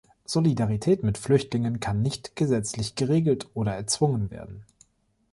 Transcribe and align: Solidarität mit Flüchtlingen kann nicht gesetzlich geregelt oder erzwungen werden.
Solidarität 0.25 1.03
mit 1.03 1.19
Flüchtlingen 1.19 1.79
kann 1.79 2.01
nicht 2.01 2.35
gesetzlich 2.35 2.95
geregelt 2.95 3.47
oder 3.53 3.73
erzwungen 3.75 4.31
werden. 4.31 4.65